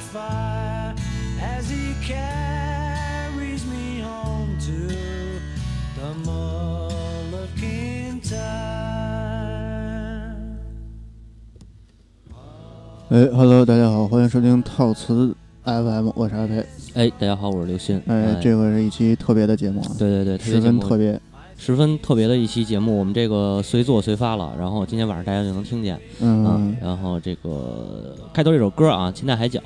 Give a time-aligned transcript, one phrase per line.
[0.00, 0.94] fire
[1.40, 4.88] as he carries me home to
[6.00, 8.38] the Mall of Kintyre.
[13.10, 16.64] 哎，Hello，大家好，欢迎收听套词 FM，我是阿培。
[16.94, 18.00] 哎，大家好，我是刘鑫。
[18.06, 21.20] 哎，这个是一期特别的节目啊，对对对，十分特别，
[21.60, 22.98] 十分特别的一期节目。
[22.98, 26.00] 我们这个随做随发了，然后今天晚上大家就能听见。
[26.18, 29.60] 嗯，然后这个开头这首歌啊，《秦代海角》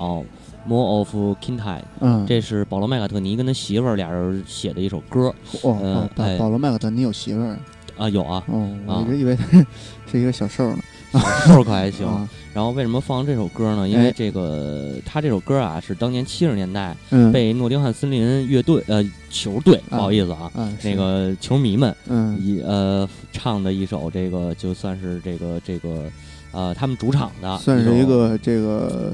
[0.67, 1.83] ，More of Kintyre。
[2.01, 5.33] 嗯，这是保罗麦卡特尼跟他媳妇儿俩人写的一首歌。
[5.63, 7.57] 哦，保罗麦卡特尼有媳妇儿
[7.97, 8.09] 啊？
[8.09, 8.43] 有啊。
[8.49, 9.39] 哦，我一直以为
[10.11, 10.79] 是一个小受呢。
[11.47, 12.07] 瘦可还行。
[12.53, 13.89] 然后为什么放这首歌呢？
[13.89, 16.97] 因为这个他这首歌啊是当年七十年代
[17.33, 20.51] 被诺丁汉森林乐队呃球队不好意思啊，
[20.85, 21.93] 那个球迷们
[22.41, 26.05] 一呃唱的一首这个就算是这个这个
[26.53, 29.13] 呃他们主场的，算是一个这个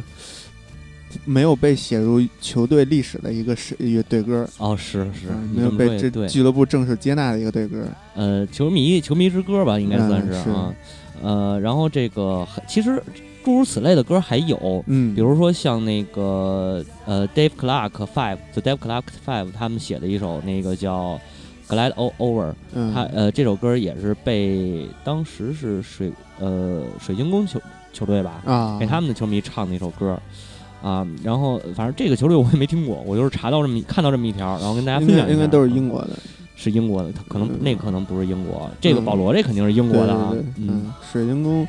[1.24, 10.72] 没有被写入球队历史的一个是乐队歌哦，是是没有被这俱乐部正式接纳的一个队歌，呃，球迷球迷之歌吧，应该算是啊，
[11.22, 13.02] 呃，然后这个其实。
[13.42, 21.19] 诸如此类的歌还有，嗯，比如说像那个呃，Dave Clark Five，The Dave Clark Five 他们写的一首那个叫
[21.75, 22.53] 《Glad Over》，
[22.92, 27.58] 他呃这首歌也是被当时是水呃水晶宫球
[27.94, 30.20] 球队吧啊给他们的球迷唱的一首歌
[30.82, 36.10] 啊，然后反正这个球队我也没听过，我就是查到这么看到这么一条，然后跟大家分享应该都是英国的，
[36.60, 41.66] 是英国的，他可能那可能不是英国，这个保罗这肯定是英国的啊，嗯，水晶宫。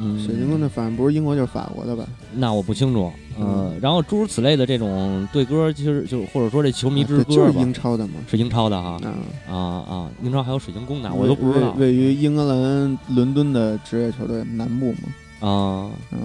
[0.00, 2.04] 嗯，水晶宫那反正不是英国就是法国的吧？
[2.32, 3.12] 那我不清楚。
[3.38, 9.00] 嗯，然后诸如此类的这种对歌，其实就或者说这球迷之歌就是英超的嘛，是英超的哈。
[9.48, 11.72] 啊啊，英超还有水晶宫呢，我都不知道。
[11.78, 15.48] 位于英格兰伦敦的职业球队南部嘛。
[15.48, 16.18] 啊，嗯，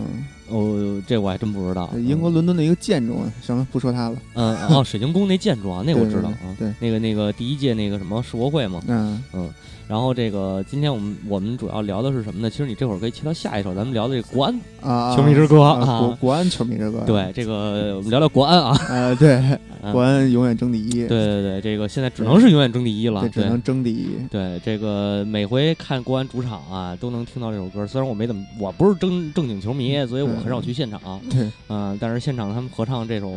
[0.49, 1.89] 哦，这我还真不知道。
[1.97, 4.17] 英国伦敦的一个建筑，行了，不说它了。
[4.33, 6.55] 嗯，哦，水晶宫那建筑啊，那我知道啊。
[6.59, 8.81] 对，那个那个第一届那个什么世博会嘛。
[8.87, 9.49] 嗯嗯。
[9.89, 12.47] 然后这个今天我们我们主要聊的是什么呢？
[12.47, 17.01] 其实你这会儿可以切到下一首，咱们聊的这个国安啊，球迷之歌啊，国国安球迷之歌。
[17.07, 18.77] 对，这个我们聊聊国安啊。
[18.87, 19.41] 呃， 对，
[19.91, 20.91] 国安永远争第一。
[20.91, 24.09] 对对对，这个现在只能是永远争第一了，只能争第一。
[24.29, 27.87] 对，这个每回看国安主场啊，都能听到这首歌。
[27.87, 31.01] 虽然我没怎么，我不是正正经球迷，所以我很少去现场。
[31.31, 33.33] 对，嗯，但是现场他们合唱这首，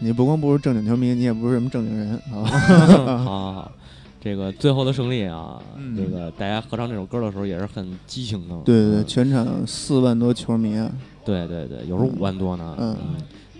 [0.00, 2.44] 你不光不是正经球迷，你也不是什么正经人啊。
[2.44, 3.24] 好好
[3.54, 3.72] 好。
[4.26, 5.62] 这个最后的胜利啊，
[5.96, 8.56] 这个大家合唱这首歌的时候也是很激情的。
[8.64, 10.90] 对对对，全场四万多球迷啊！
[11.24, 12.74] 对对对，有时候五万多呢。
[12.76, 12.96] 嗯，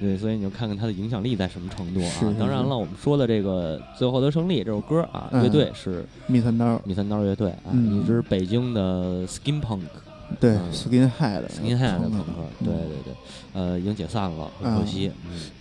[0.00, 2.34] 对，所以你就看看它的影响力在什么程度啊！
[2.36, 9.82] 当然了，我们说的这个最后的胜利这首歌啊，乐队是密三刀，密三刀乐队啊，一支北京的 Skin Punk，
[10.40, 13.14] 对，Skin Head，Skin Head 的朋克，对对对，
[13.52, 15.10] 呃，已经解散了，很可惜。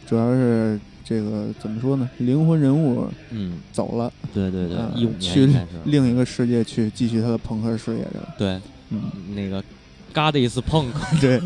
[0.08, 0.80] 主要是。
[1.08, 2.10] 这个怎么说呢？
[2.18, 4.12] 灵魂人物，嗯，走了。
[4.34, 5.48] 对对对，一五年去
[5.84, 8.28] 另一个世界去继续他的朋克事业的。
[8.40, 8.60] 对，
[8.90, 9.04] 嗯，
[9.36, 9.64] 那个
[10.12, 10.88] ，God is punk，
[11.22, 11.38] 对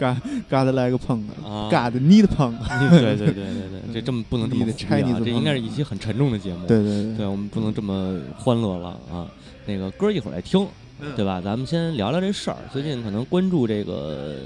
[0.00, 0.18] ，God
[0.50, 2.58] God like punk，God need punk。
[2.90, 5.20] 对对对对对，这这么不能这么拆啊！
[5.24, 6.66] 这应该是一期很沉重的节目。
[6.66, 9.30] 对对对，我们不能这么欢乐了啊！
[9.64, 10.66] 那个歌一会儿来听，
[11.16, 11.40] 对吧？
[11.40, 12.56] 咱们先聊聊这事儿。
[12.72, 14.36] 最近可能关注这个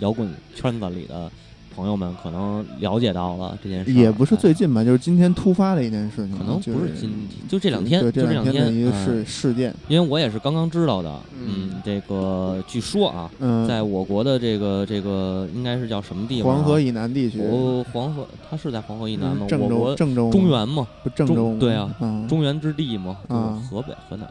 [0.00, 1.30] 摇滚圈子里的。
[1.72, 9.72] 朋友们可能了解到了这件事，也不是最近吧，就是今天突发的一件事情，可能不是今就这两天，就这两天的一个事事件。
[9.86, 13.30] 因为我也是刚刚知道的，嗯，这个据说啊，
[13.66, 16.56] 在我国的这个这个应该是叫什么地方？
[16.56, 17.40] 黄河以南地区。
[17.40, 19.46] 哦，黄河，它是在黄河以南吗？
[19.48, 21.56] 郑州，郑州，中原嘛，不郑州？
[21.58, 21.88] 对啊，
[22.28, 23.16] 中原之地嘛，
[23.70, 24.28] 河北、河南。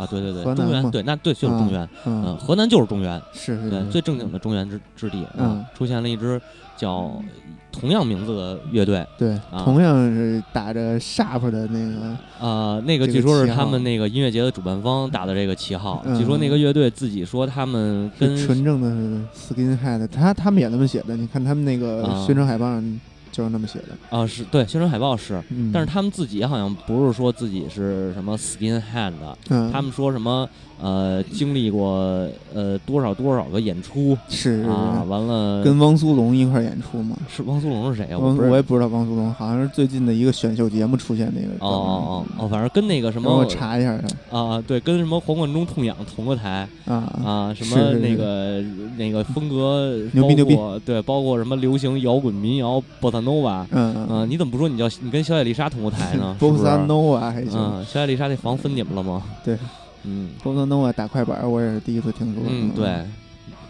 [0.00, 6.40] 啊，对对对，中原对，那对就是中原，嗯，河南就是中原，是是对最正经的中原之之地，嗯，出现了一支
[6.74, 7.22] 叫
[7.70, 18.88] 同样名字的乐队，对，同样是打着 sharp 的那个，啊，那个据说是他们那个音乐节的主办方打的这个旗号，据说那个乐队自己说他们跟纯正的
[19.36, 23.00] skinhead，他他们也那么写的，你看他们那个宣传海报上
[23.30, 25.42] 就是那么写的啊，是对宣传海报是，
[25.72, 30.48] 但是他们自己好像不是说自己是什么 skinhead 的，他们说什么。
[30.82, 37.14] 呃，经历过呃多少多少个演出是啊，完了跟汪苏泷一块演出嘛？
[37.28, 38.16] 是汪苏泷是谁啊？
[38.18, 41.52] 我我也不知道汪苏泷，好像是最近的一个选秀节目出现那个。
[41.62, 43.92] 哦哦哦哦，反正跟那个什么，我查一下
[44.30, 48.62] 啊，对，跟什么黄贯中痛痒同个台啊啊，什么那个
[48.96, 50.56] 那个风格牛逼牛逼，
[50.86, 56.34] 对，包括什么流行摇滚民谣波萨诺瓦，嗯嗯，你怎么不说你叫你跟小野丽莎同过台呢？
[56.40, 59.22] 波萨诺瓦还行，小野丽莎那房分你们了吗？
[59.44, 59.56] 对。
[60.02, 62.42] 嗯，波萨诺瓦打快板，我也是第一次听说。
[62.48, 63.04] 嗯，对，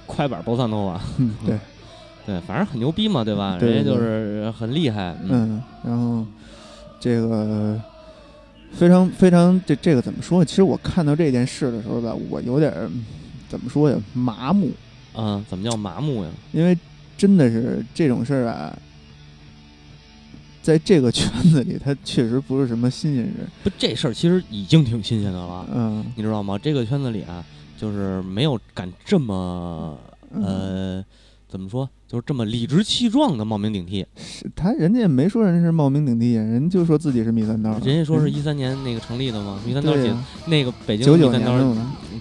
[0.06, 1.58] 快板波萨诺瓦，嗯，对，
[2.25, 3.58] 对，反正很牛逼嘛，对吧？
[3.61, 5.17] 人家就是很厉害。
[5.29, 6.25] 嗯，然后
[7.00, 7.76] 这个
[8.73, 10.44] 非常非常这这个怎么说？
[10.44, 12.73] 其实我看到这件事的时候吧，我有点
[13.49, 13.97] 怎么说呀？
[14.12, 14.70] 麻木。
[15.17, 16.31] 嗯，怎么叫麻木呀？
[16.52, 16.79] 因为
[17.19, 18.73] 真的是这种事儿啊。
[20.62, 23.34] 在这个圈子里，他确实不是什么新鲜人。
[23.64, 25.66] 不，这事儿其实已经挺新鲜的了。
[25.72, 26.58] 嗯，你知道吗？
[26.58, 27.44] 这个圈子里啊，
[27.78, 29.98] 就是没有敢这么
[30.34, 31.04] 呃，
[31.48, 31.88] 怎么说？
[32.06, 37.70] 就是这么理直气壮的冒名顶替，是他人家也没说人是冒名顶替，人就说自己是米三刀。
[37.78, 40.12] 人家说是一三年那个成立的嘛，米三刀解
[40.46, 41.56] 那个北京米三刀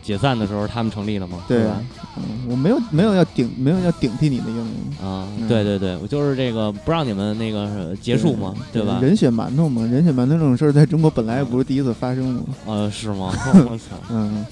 [0.01, 1.44] 解散的时候，他们成立了吗？
[1.48, 1.81] 对吧？
[2.18, 5.28] 嗯，我没有没有要顶没有要顶替你的意思啊。
[5.48, 9.00] 对对对，我就是这个不让你们那个结束嘛，对吧？
[9.01, 12.44] 人血馒头嘛，人血馒头这种事儿在中国本来也不是第一次发生嘛。
[12.66, 13.31] 呃，是吗？
[13.69, 14.46] 我操，嗯。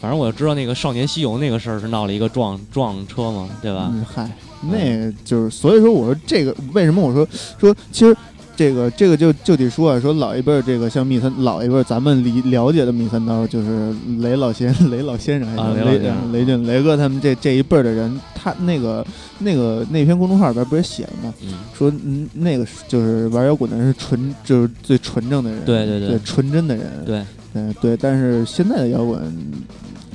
[0.00, 3.90] 反正我就知道那个少年西游那个事儿是闹了一个撞撞车嘛，对吧？
[4.06, 4.30] 嗨，
[4.70, 7.26] 那就是所以说我说这个为什么我说
[7.58, 8.14] 说其实
[8.56, 16.00] 这个这个就就得说啊，说老一辈儿这个像密三老一辈儿咱们理了解的密三刀就是雷老先 雷老先生啊雷
[16.32, 19.06] 雷俊雷哥他们这这一辈儿的人，他那个
[19.38, 21.34] 那个那篇公众号里边不是写了吗？
[21.76, 27.22] 说嗯那个就是玩摇滚的人是纯就是最纯正的人，对对对，纯真的人，对
[27.54, 29.20] 嗯对，但是现在的摇滚。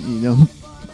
[0.08, 0.48] 已经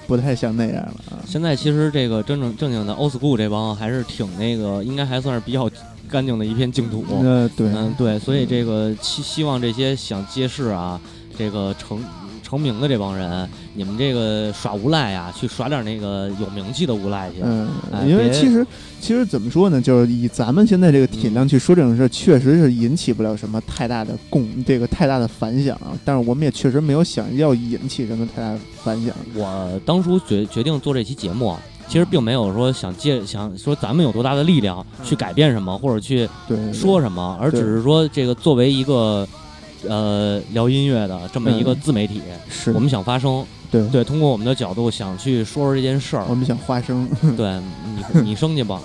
[0.07, 1.21] 不太像那样了啊！
[1.27, 5.69] 现在其实这个真正正经的 old school 这帮还是挺那个，应该还算是比较
[6.10, 7.04] 干净的一片净土。
[7.10, 11.00] 嗯，对，嗯，对，所以这个希希望这些想借势啊，
[11.38, 12.00] 这个成。
[12.48, 17.38] 成名的这帮人，你们这个耍无赖呀，去耍点那个有名气的无赖去。
[17.42, 17.68] 嗯，
[18.07, 18.66] 因为其实
[19.02, 25.75] 其实怎么说呢，就是以咱们现在这个体量去说这种事，确实是引起不了什么太大的共这个太大的反响。
[26.06, 29.12] 但是我们也确实没有想要引起什么太大反响。
[29.34, 36.27] 我当初决决定做这期节目，其实并没有说想借想说咱们有多大的力量去改变什么，或者去
[36.73, 39.27] 说什么，而只是说这个作为一个。
[39.87, 42.71] 呃，聊音乐的这么一个自媒体，是。
[42.71, 43.87] 我们想发声，对。
[43.89, 47.61] 对，通过我们的角度想去说说这件事儿，我们想发声，对
[48.13, 48.81] 你你生去吧，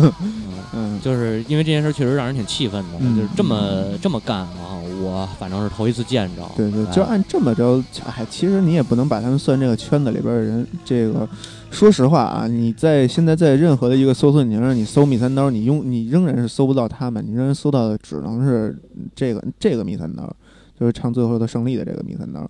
[0.72, 11.28] 嗯，就是因为这件事确实让人挺气愤的，就是这么这么干啊，我反正是头一次见着，对对，就按这么着，哎，其实你也不能把他们算这个圈子里边的人，这个。
[11.70, 18.76] 说实话啊，你在现在在任何的一个搜索引擎上，你搜米三刀，你用你仍然是搜不到他们，你仍然搜到的只能是
[19.14, 20.30] 这个这个米三刀，
[20.78, 22.48] 就是唱最后的胜利的这个米三刀。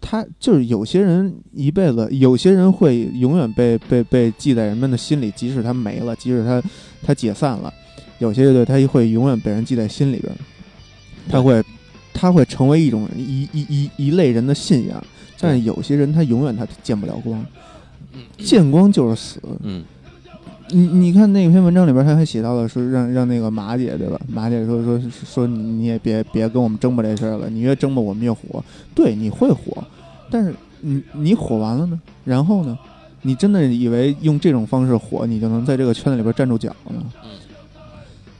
[0.00, 6.60] 他就是有些人一辈子，有些人会永远被被被记在人们的心里，即使他没了，即使他
[7.02, 7.72] 他解散了，
[8.18, 10.34] 有些乐队他会永远被人记在心里边，
[11.28, 11.62] 他会
[12.12, 15.00] 他会成为一种一一一一类人的信仰。
[15.38, 17.44] 但是有些人他永远他见不了光。
[18.38, 19.40] 见光就是死。
[19.62, 19.82] 嗯，
[20.68, 24.20] 你你看那篇文章里边，他还写到了说让让那个马姐对吧？
[24.28, 28.62] 马姐说说说你也别别跟我们争吧这事儿了，你越争吧我们越火。
[28.94, 29.82] 对，你会火，
[30.30, 32.00] 但是你你火完了呢？
[32.24, 32.78] 然后呢？
[33.24, 37.04] 你真的以为用这种方式火，你就能在这个圈子里边站住脚了吗？
[37.24, 37.30] 嗯，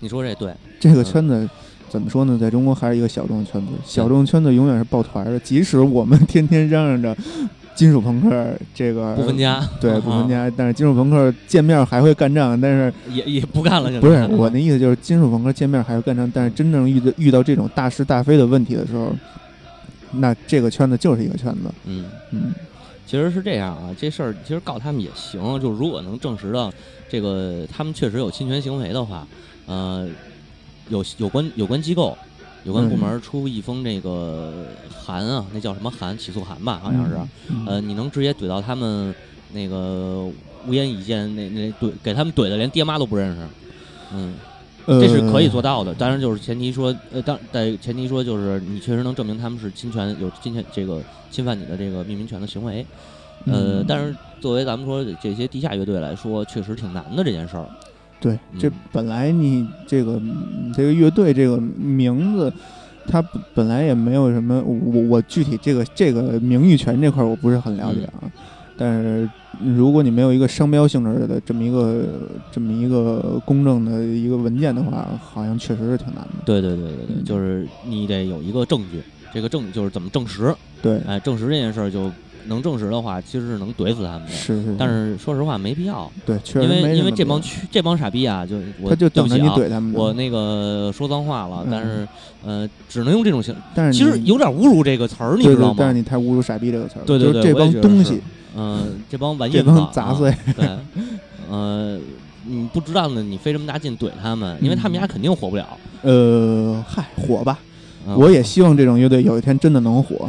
[0.01, 0.53] 你说这对。
[0.81, 1.49] 这个圈子
[1.89, 2.37] 怎么说呢？
[2.37, 7.17] 在中国还是一个小众圈子，小众圈子永远是抱团的，即使我们天天嚷嚷着。
[7.75, 14.01] 金属朋克这个不分家，对不分家，但是金属朋克见面还会干仗，但是也也不干了。
[14.01, 19.11] 不是我那意思，就是金属朋克见面还会干仗，但是真正遇到遇到这种大是大非的问题的时候，
[20.13, 21.73] 那这个圈子就是一个圈子。
[21.87, 22.55] 嗯嗯，
[23.07, 26.71] 其实是这样啊，这事儿其实告他们也行，就如果能证实到
[27.09, 29.27] 这个他们确实有侵权行为的话，
[29.67, 30.07] 呃，
[30.89, 32.17] 有有关有关机构。
[32.65, 36.17] 有关部门出一封这个函啊，那叫什么函？
[36.17, 37.17] 起诉函吧，好像是。
[37.67, 39.15] 呃，你能直接怼到他们
[39.53, 40.31] 那个
[40.67, 43.43] 无言以见，那那怼给他们怼的连爹妈都不认识。
[44.15, 44.35] 嗯，
[44.87, 45.93] 这是可以做到的。
[45.95, 51.01] 当然，就是前提说，呃，当在前提说，就是你确实能证明他们是侵权有侵权这个
[51.31, 52.87] 侵犯你的这个命名权的行为。
[53.47, 57.67] 呃，但是作为咱们说这些地下乐队来说，确实挺难的这件事儿。
[58.23, 60.23] 对，这本来你这个
[60.73, 62.53] 这个乐队这个名字，
[63.09, 63.21] 它
[63.53, 68.31] 本来也没有什么，我我具体这个这个名誉权这块我不是很了解啊。
[68.79, 69.29] 但是
[69.61, 72.05] 如果你没有一个商标性质的这么一个
[72.53, 76.31] 这么一个公正的一个文件的话，好像确实是挺难的。
[76.45, 79.03] 对对对对对，就是你得有一个证据，
[79.35, 80.55] 这个证就是怎么证实？
[80.81, 82.09] 对，哎，证实这件事儿就。
[82.47, 84.29] 能证实的话，其实是能怼死他们的。
[84.29, 84.75] 是是。
[84.79, 86.11] 但是说实话，没必要。
[86.25, 88.57] 对，确实因为因为这帮这帮傻逼啊，就
[88.89, 89.93] 他就等着你怼他们。
[89.95, 92.07] 我那个说脏话了，但是
[92.45, 93.55] 呃，只能用这种形。
[93.75, 95.77] 但是其实有点侮辱这个词儿，你知道吗？
[95.79, 97.03] 但是你太侮辱“傻逼”这个词儿。
[97.05, 98.21] 对对对，这帮东西，
[98.57, 100.35] 嗯，这帮玩意，这帮杂碎。
[100.57, 100.69] 对，
[101.49, 101.99] 呃，
[102.47, 105.67] 你不知道呢，你费这么大劲怼他们，因为他们家肯定火不了。
[106.03, 107.59] 呃，嗨，火吧！
[108.17, 110.29] 我也希望这种乐队有一天真的能火。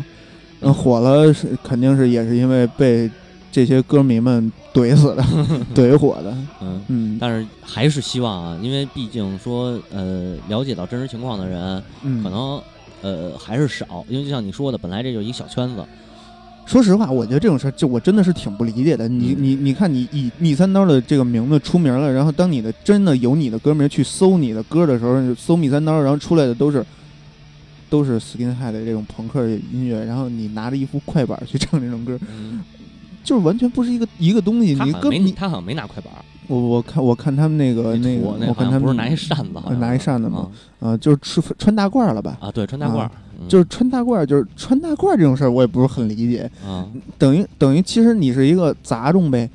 [0.64, 3.10] 嗯，火了是肯定是也是因为被
[3.52, 5.24] 这些歌迷们怼死的，
[5.76, 6.36] 怼火的。
[6.62, 11.84] 嗯嗯，但是还是希望啊，因为毕竟说呃，了解到真实情况的人，
[12.24, 12.62] 可能
[13.02, 14.04] 呃还是少。
[14.10, 15.84] 因为就像你说的，本来这就是一小圈子。
[16.66, 19.08] 说实话，我觉得这种事儿，就我真的是挺不理解的。
[19.08, 26.84] 你你你看，你以逆三刀的这个名字出名了，然后当你的真的有你的歌迷去搜你的歌的时候，搜逆三刀，然后出来的都是。
[27.94, 32.18] 都是 skinhead 的这种朋克音乐，然后你拿着一副快板去唱这种歌，
[33.24, 34.74] 就是完全不是一个一个东西。
[34.74, 36.12] 你歌迷他好像没拿快板。
[36.48, 40.50] 我我看我看他们那个那个，我看他们不是拿一扇子，拿一扇子吗？
[40.80, 42.36] 啊，就是穿穿大褂了吧？
[42.42, 43.08] 啊，对，穿大褂，
[43.48, 46.50] 就是穿大褂，就是穿大褂这种事儿，我也不是很理解。
[46.66, 49.48] 啊，等于等于，其实你是一个杂种呗。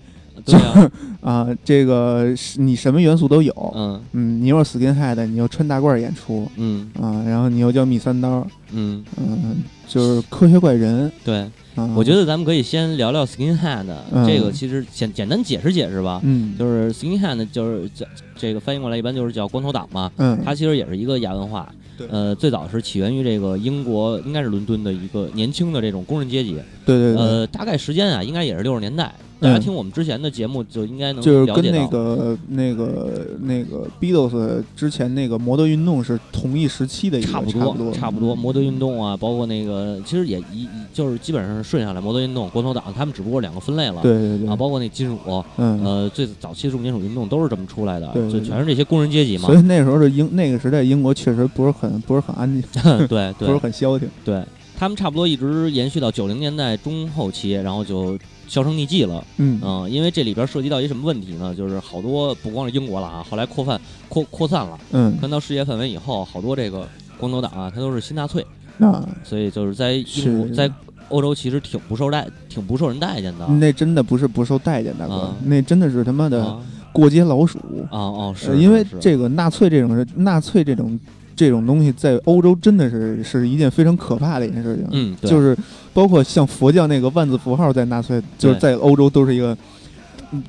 [0.48, 0.90] 就是
[1.20, 4.00] 啊，这个你什么元素都有，嗯。
[4.12, 6.90] 嗯，你又是 skinhead，你又穿大褂演出，嗯。
[7.00, 9.04] 啊，然后你又叫蜜三刀，嗯。
[9.18, 11.10] 嗯，就是科学怪人。
[11.24, 11.46] 对，
[11.94, 13.86] 我觉得咱们可以先聊聊 skinhead，
[14.26, 21.72] 这个其实简简单解释解释吧，嗯，就是 skinhead 就是这这个翻译过来一般就是叫光头党嘛，嗯，它其实也是一个亚文化，
[22.08, 26.54] 呃，最早是起源于这个英国，应该是伦敦的一个年轻的这种工人阶级，
[26.86, 29.12] 对对对，呃，大概时间啊，应该也是六十年代。
[29.40, 38.34] 大家听我们之前的节目就应该能就是跟那个那个那个 Beatles 之前那个摩德运动是同一时期的，差不多差不多。
[38.34, 44.02] 摩德运动啊，包括那个其实也一就是基本上顺下来，摩德运动、光头党他们只不过两个分类了。
[44.02, 49.46] 对对对啊，包括那金属，嗯呃，最早期重金属运动都是这么出来的，就全是这些工人阶级嘛。
[49.46, 52.62] 所以那时候的英那个时代英国确实不是很不是很安静，
[53.06, 54.08] 对 对， 不是很消停。
[54.24, 54.42] 对
[54.78, 58.18] 他们差不多一直延续到九零年代中后期，然后就。
[58.50, 61.54] 销声匿迹了，嗯因为这里边涉及到一什么问题呢？
[61.54, 68.42] 就是好多不光是英国了啊，后来扩散扩扩散了，嗯，分到世界范围以后，好多这个光头党啊，他都是新纳粹，
[68.78, 70.72] 啊，所以就是在英国在
[71.10, 73.46] 欧洲其实挺不受待，挺不受人待见的。
[73.48, 76.58] 那真的不是不受待见，大哥，那真的是他妈的
[76.90, 77.58] 过街老鼠
[77.90, 78.00] 啊！
[78.00, 80.98] 哦，是因为这个纳粹这种是纳粹这种。
[81.38, 85.56] 这种东西在欧洲真的是是一件非常可怕的一件事情，嗯，就是
[85.94, 89.56] 包括像佛教那个万字符号，在纳粹就是在欧洲都是一个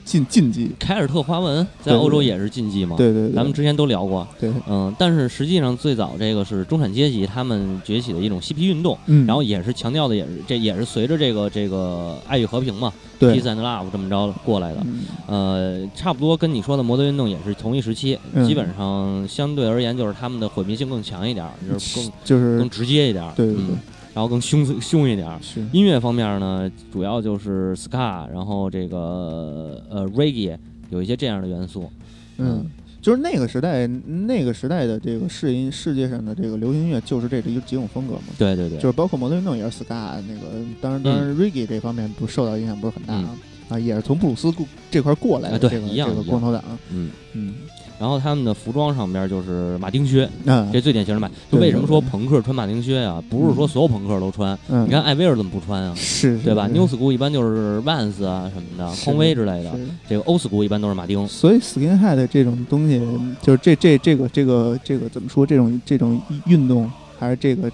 [0.04, 0.72] 禁禁忌。
[0.80, 2.96] 凯尔特花纹在欧洲也是禁忌嘛？
[2.98, 4.28] 对对，咱们之前都聊过。
[4.40, 12.92] 对，嗯，但是实际上最早这个是中产阶级他们崛起的一种嬉皮运动，嗯，然后也是强调的也是这也是随着这个这个爱与和平嘛。
[13.20, 14.86] Peace and Love 这么着过来的，
[15.28, 18.18] 呃，差不多跟你说的摩德运动也是同一时期，
[18.48, 23.76] 基本上相对而言就是他们的毁灭性更强一点，就是更就是更直接一点，对对对，
[24.20, 25.26] 然后更凶凶一点。
[25.42, 30.58] 是音乐方面呢，主要就是 ska，然后这个呃 reggae
[30.90, 31.90] 有一些这样的元素，
[32.38, 32.70] 嗯。
[33.02, 38.24] 就是那个时代，那个时代的这个世音世界上的这个流行音乐，就是这几几种风格嘛。
[38.38, 40.50] 对对对，就是包括摩登运动也是 ska，那个
[40.82, 43.34] 当然当然 reggae 这方面不受到影响不是很大啊，
[43.70, 44.54] 啊也是从布鲁斯
[44.92, 46.62] 这块过来的这个这个光头党。
[46.92, 47.56] 嗯嗯。
[48.00, 50.26] 然后他们的服装上边就是马丁靴，
[50.72, 51.30] 这最典型的马。
[51.52, 53.22] 就为什么说朋克穿马丁靴啊？
[53.30, 54.58] 不是说所有朋克都穿。
[54.70, 55.94] 你看艾薇儿怎么不穿啊？
[55.98, 59.72] 是，对吧？New School 一般就是 Vans 啊什么的，匡威之类的。
[60.08, 61.28] 这个 Old School 一般都是马丁。
[61.28, 63.02] 所以 Skinhead 这种东西，
[63.42, 65.46] 就是这这这个这个这个怎么说？
[65.46, 67.70] 这种这种运动还是这个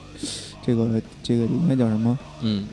[0.66, 2.18] 这个这个应该叫什么？
[2.42, 2.66] 嗯，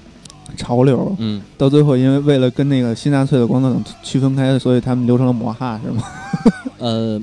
[0.57, 1.15] 潮流。
[1.19, 6.03] 嗯，到最后因为为了跟那个新纳粹的光头党区分开，所以他们流成了摩哈，是吗？
[6.79, 7.21] 呃。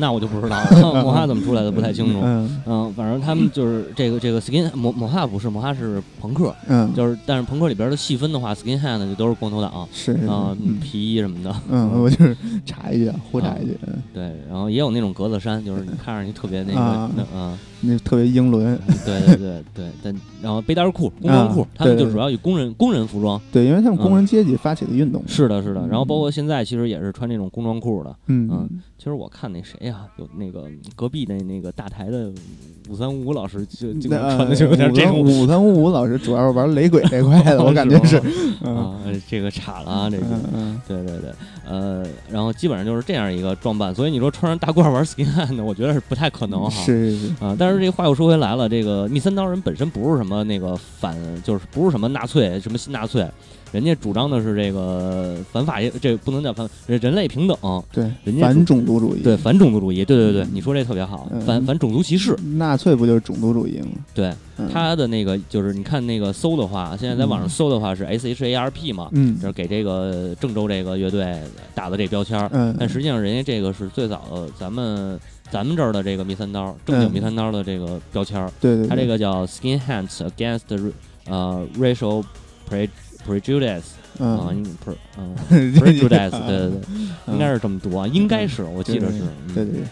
[0.00, 0.68] 那我就不知道了，
[1.00, 2.20] 摩哈怎么出来的不太清楚。
[2.20, 11.54] 嗯，反正他们就是这个这个 skin 摩摩哈不是摩哈是朋克，嗯，就是但是朋克里边的细分的话，skinhead 呢就都是光头党，是啊，皮衣什么的。
[11.70, 13.78] 嗯，我就是查一句，胡查一句。
[14.12, 18.78] 对，然后也有那种格子衫，就是你 看上去特别那个，嗯，那特别英伦。
[19.04, 23.40] 对对对对，但然后背带裤、工装裤，他们就主要以工人工人服装。
[23.52, 25.22] 对，因为他们工人阶级发起的运动。
[25.26, 25.86] 是的，是的。
[25.88, 28.14] 然后包括现在，其实也是穿这种工装裤的。
[28.26, 28.68] 嗯嗯。
[28.98, 30.64] 其实我看那谁呀，有那个
[30.96, 32.32] 隔壁那那个大台的
[32.88, 35.20] 五三五五老师，就就穿的就有点这种。
[35.20, 38.16] 五三五五老师主要是玩雷鬼这块的， 我感觉是
[38.64, 38.96] 啊，
[39.28, 40.24] 这个差了啊，这个。
[40.88, 41.30] 对对对，
[41.68, 46.70] 呃，然后基本上就是这样一个装扮，所以你说穿上大褂玩 skin hand 我觉得是不太可能哈。
[46.70, 53.26] 是是是啊，但是这话又说回来了，这个密三刀人本身不是什么那个反，就是不是什么纳粹，什么新纳粹。
[53.72, 62.34] 人家主张的是这个反法，这不能叫反人类平等，对，人家反种族主义，对反种族主义，对对对，你说这特别好，反反种族歧视。
[62.56, 63.88] 纳粹不就是种族主义吗？
[64.14, 64.32] 对，
[64.72, 71.36] 他的那个就是你看那个搜的话，现在在网上搜的话是 S H A R P 嘛，嗯，就是给这个郑州这个乐队
[71.74, 75.18] 打的这标签儿，嗯，但实际上人家这个是最早的咱们
[75.50, 80.92] 咱们这儿的这个迷三刀正经迷三刀的这个标签儿，对对，他这个叫 Skin Hands Against
[81.26, 82.24] 呃 Racial
[82.68, 82.88] Pre
[83.26, 83.82] Prejudice。
[84.18, 84.48] 啊
[84.82, 85.36] ，pre 嗯，
[85.76, 89.18] prejudice 对对对，应该是这么读啊，应该是，我记得是，
[89.54, 89.82] 对对对，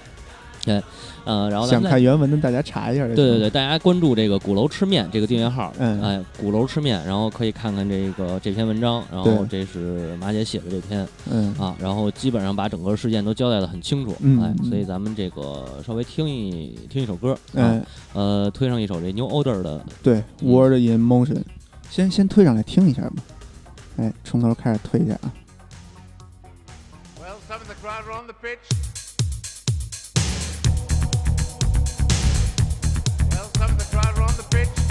[0.65, 0.83] 对，
[1.25, 21.43] 呃，然后想看原文的大家查一下，对对对，大家关注这个鼓楼吃面这个订阅号，嗯，哎，鼓楼吃面，然后可以看看这个这篇文章，然后这是马姐写的这篇，嗯啊，然后基本上把整个事件都交代的很清楚，哎，所以咱们这个稍微听一听一首歌，嗯，呃，推上一首这 New Order 的，对，Word in Motion，
[21.91, 23.15] 先先推上来听一下吧。
[23.97, 25.33] 哎，从头开始推一下啊。
[27.51, 28.94] up the chase, beat the
[33.57, 34.84] Some of the driver on the pitch.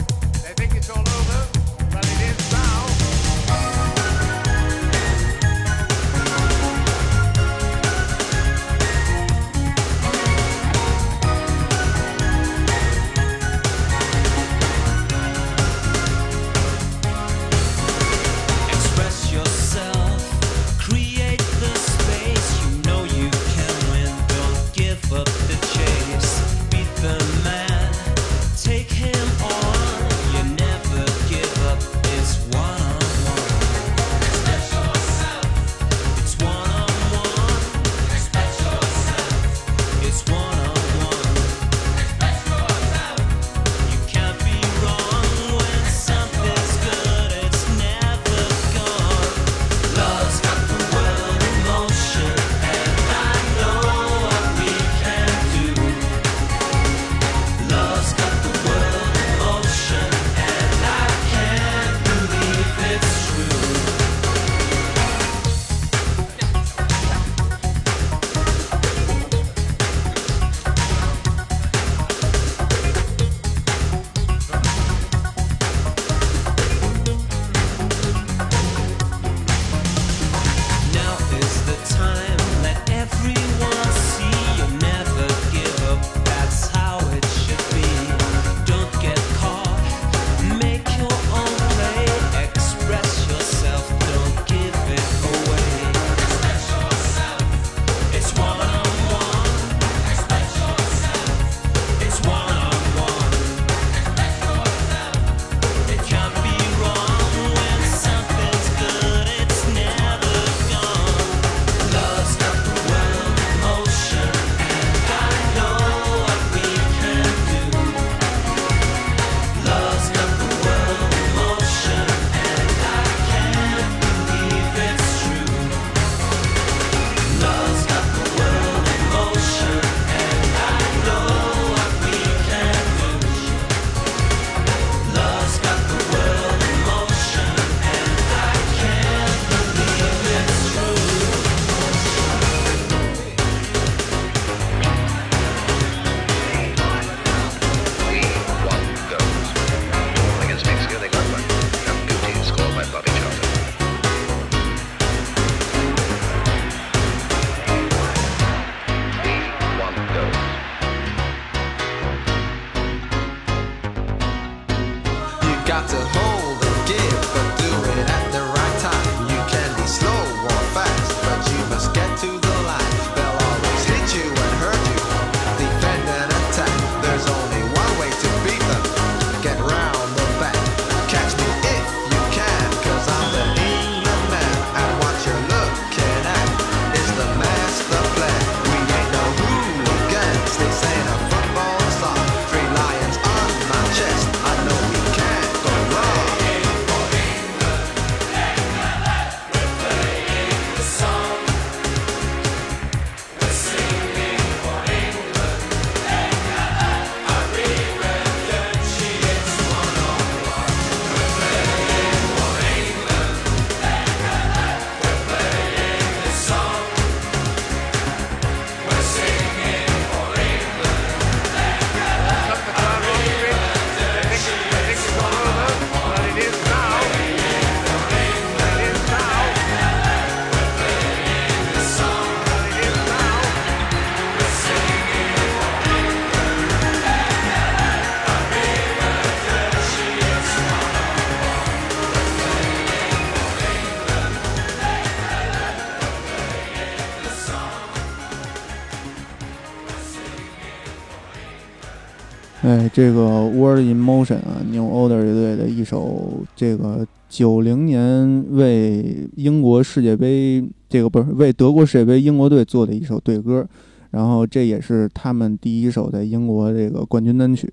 [252.93, 263.65] 这个《World in Motion》啊，New Order 乐队的一首这个九零年为英国世界杯这个不是为德国世界杯英国队做的一首队歌，
[264.11, 267.67] 然后这也是他们第一首在英国这个冠军单曲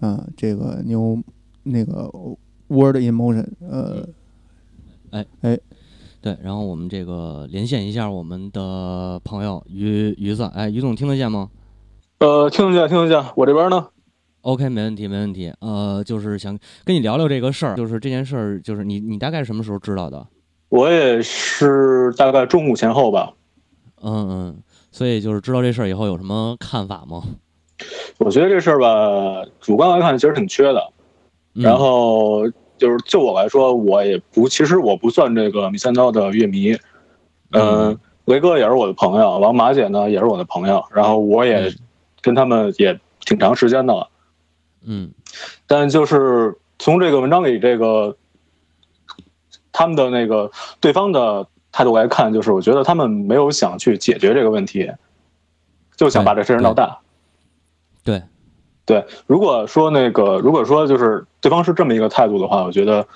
[0.00, 1.22] 啊，这个 New
[1.64, 2.10] 那个
[2.68, 4.08] 《World in Motion》呃，
[5.10, 5.58] 哎哎，
[6.22, 11.50] 对，然后我们这个连线一下我们的朋友于于子，哎，于总听得见吗？
[12.20, 13.88] 呃，听得见，听得见，我这边呢。
[14.42, 15.52] OK，没问题，没问题。
[15.60, 20.26] 呃，就是想跟你聊聊这个事儿，就是这件事儿，就是你你大概什么时候知道的？
[20.68, 23.32] 我也是大概中午前后吧。
[24.02, 27.22] 嗯嗯，所以就是知道这事儿以后有什么看法吗？
[28.18, 30.92] 我觉得这事儿吧，主观来看其实挺缺的。
[31.52, 36.76] 然后就是就我来说，我也不，其实我不算这个米三刀的乐迷。
[37.52, 41.72] 嗯，雷哥也是我的朋友，王马姐呢也是我的朋友，然后我也
[42.20, 44.08] 跟他们也挺长时间的了。
[44.84, 45.10] 嗯，
[45.66, 48.16] 但就是从这个文章里这个
[49.72, 54.90] 他们的那个对方的态度来看，就是我觉得他们没有想去解决这个问题，
[55.96, 56.98] 就想把这事儿闹大。
[58.02, 58.22] 对，
[58.84, 59.06] 对。
[59.26, 63.06] 如果说那个，如果说就是对方是这么一个态度的话，我觉得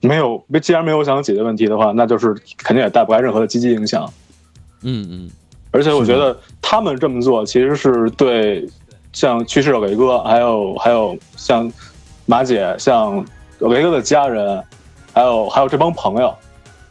[0.00, 4.10] 没有，既然没有想解决问题的话，那就是肯定也带不来任何的积极影响。
[4.82, 5.30] 嗯嗯。
[5.70, 8.66] 而且我觉得他们这么做其实是对。
[9.16, 11.72] 像去世的伟哥，还有还有像
[12.26, 13.24] 马姐，像
[13.60, 14.62] 雷哥的家人，
[15.14, 16.34] 还有还有这帮朋友，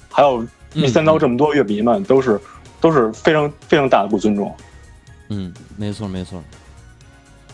[0.09, 2.41] 还有一三刀这么多乐迷们，都是
[2.81, 4.51] 都是非常非常大的不尊重。
[5.29, 6.41] 嗯，没错没错，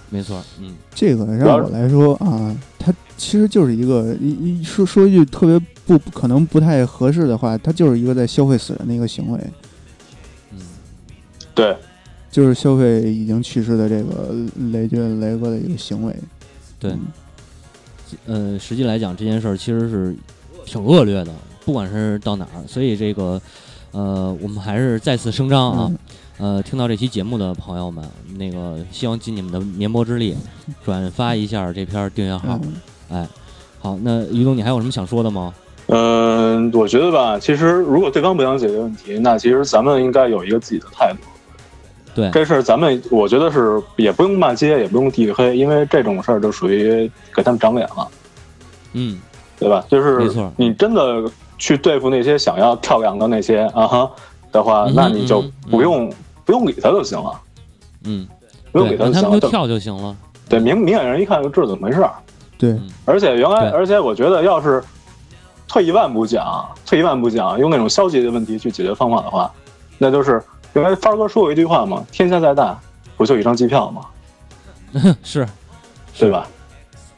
[0.09, 0.41] 没错。
[0.57, 9.39] 嗯，这个让我来说啊，他其实就是一个一一说说一句特别不可能不太合适的话，他就是一个在消费死人的一个行为。
[10.51, 10.59] 嗯，
[11.53, 11.75] 对。
[12.31, 14.33] 就是消费已经去世的这个
[14.71, 16.15] 雷军雷哥的一个行为，
[16.79, 16.95] 对，
[18.25, 20.15] 呃，实际来讲这件事儿其实是
[20.65, 21.33] 挺恶劣的，
[21.65, 23.39] 不管是到哪儿，所以这个
[23.91, 25.91] 呃，我们还是再次声张啊，
[26.37, 28.03] 呃，听到这期节目的朋友们，
[28.37, 30.33] 那个希望尽你们的绵薄之力，
[30.85, 32.57] 转发一下这篇订阅号，
[33.09, 33.27] 哎，
[33.79, 35.53] 好，那于总，你还有什么想说的吗？
[35.87, 41.19] 嗯，我觉得吧，其实如果对方不想解决问题，那其实咱们应该有一个自己的态度。
[42.13, 48.07] 对这事儿，咱们我觉得是也不用骂街，也不用地域黑，因为这种事儿就属于给他们长脸了。
[48.93, 49.17] 嗯，
[49.57, 49.83] 对吧？
[49.89, 51.23] 就是没错，你真的
[51.57, 54.11] 去对付那些想要跳梁的那些啊哈
[54.51, 56.11] 的话，那你就不用
[56.43, 57.39] 不用理他就行了。
[58.03, 58.27] 嗯，
[58.73, 60.13] 不用理他就行了，就跳就行了。
[60.49, 62.11] 对，明明眼人一看就知道怎么回事儿。
[62.57, 64.83] 对，而且原来，而且我觉得，要是
[65.65, 69.49] 退一万步讲，退一万步讲，用那种消极的问题去解决方法的话，
[69.97, 70.43] 那就是。
[70.73, 72.79] 原来发哥说过一句话嘛：“天下再大，
[73.17, 74.05] 不就一张机票吗？”
[75.23, 75.47] 是，
[76.17, 76.47] 对吧？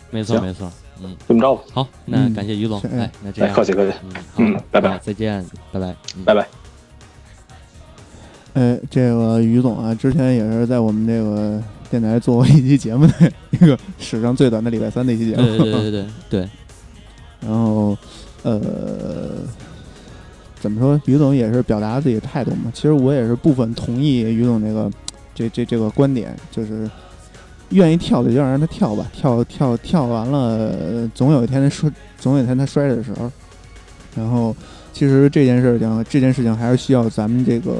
[0.09, 0.71] 没错，没错。
[1.01, 1.61] 嗯，这么着吧？
[1.73, 2.79] 好，那感谢于总。
[2.81, 3.97] 哎，那这样，客气客气。
[4.37, 6.47] 嗯，拜拜，再见，拜拜，拜拜。
[8.53, 15.43] 哎，这个于总啊，之前也是在我们这个电台做过一期节目的一个史上最短的礼拜三的一期节目。
[15.43, 16.49] 对对对对对。
[17.41, 17.97] 然后，
[18.43, 19.31] 呃。
[20.63, 20.99] 怎么说？
[21.03, 22.71] 于总也是表达自己的态度嘛。
[22.73, 24.89] 其实我也是部分同意于总这个
[25.35, 26.89] 这这这个观点，就是
[27.71, 33.29] 愿意跳的就让他跳吧，跳跳跳完了，总有一天他摔，总有一天他摔的时候。
[34.15, 34.55] 然后，
[34.93, 37.75] 其实这件事情，这件事情还是需要咱们这个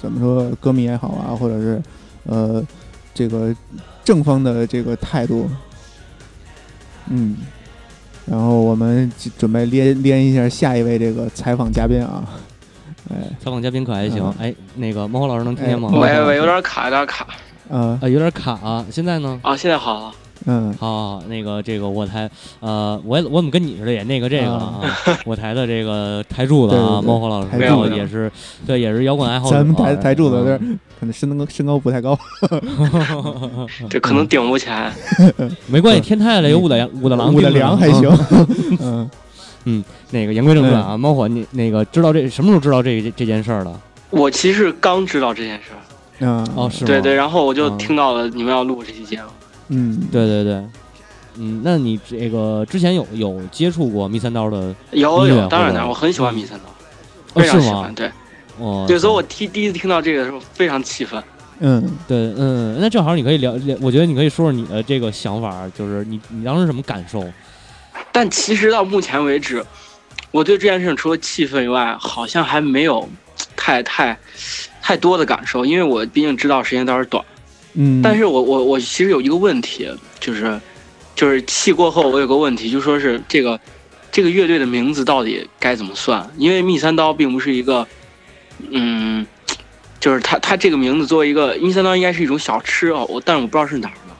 [0.00, 1.82] 怎么说，歌迷也好啊，或者是
[2.22, 2.64] 呃
[3.12, 3.52] 这个
[4.04, 5.50] 正方的这个态度，
[7.08, 7.34] 嗯。
[8.26, 12.24] 然后我们准备连连一下下一位这个采访嘉宾啊，
[13.08, 14.34] 哎，采访嘉宾可还行？
[14.38, 15.88] 哎，那个猫火老师能听见吗？
[15.92, 17.26] 喂喂，有点卡，有点卡。
[17.70, 18.84] 嗯，啊有点卡啊。
[18.90, 19.38] 现在呢？
[19.42, 20.12] 啊，现在好了。
[20.44, 22.28] 嗯，好，那个这个我台，
[22.60, 24.80] 呃，我我怎么跟你似的也那个这个啊？
[25.24, 28.30] 我台的这个台柱子啊，猫火老师，然后也是，
[28.66, 29.56] 对，也是摇滚爱好者。
[29.56, 30.60] 咱们台台柱子这
[30.98, 32.18] 可能身高身高不太高，
[33.90, 34.92] 这可能顶不起来。
[35.66, 38.10] 没关系，天太了，有武大武大郎，武大良还行。
[38.80, 39.10] 嗯
[39.64, 43.80] 嗯，那个言归正传啊，猫火，你那个知道这什么时候知道这这件事儿的？
[44.10, 45.78] 我其实刚知道这件事儿。
[46.20, 46.86] 嗯哦，是吗？
[46.86, 49.28] 对对，然后我就听到了你们要录这期节目。
[49.68, 50.64] 嗯，对对对，
[51.38, 54.74] 嗯，那你这个之前有有接触过密三刀的？
[54.92, 56.64] 有有，当然的，我很喜欢密三刀，
[57.42, 57.92] 非常喜欢。
[57.94, 58.10] 对，
[58.58, 61.22] 哦，对，所以我听第一次听到这个的时候非常气愤。
[61.60, 67.24] 嗯，对，嗯，那正好你可以聊，我觉得你可以说说你的这个想法，就是你你当时什么感受？
[68.12, 69.64] 但其实到目前为止，
[70.30, 73.08] 我对这件事情除了气愤以外，好像还没有
[73.56, 74.18] 太太
[74.82, 77.24] 太多的感受，因为我毕竟知道时间倒是短。
[77.72, 79.90] 嗯，但是我我我其实有一个问题，
[80.20, 80.60] 就是
[81.14, 83.58] 就是气过后，我有个问题，就说是这个
[84.12, 86.30] 这个乐队的名字到底该怎么算？
[86.36, 87.86] 因为密三刀并不是一个，
[88.70, 89.26] 嗯，
[90.00, 94.14] 就是他他这个名字作为一个密三刀应该是一种小吃哦，我但是我不知道是哪儿的，